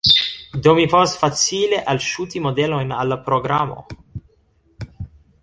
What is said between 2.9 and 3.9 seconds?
al la programo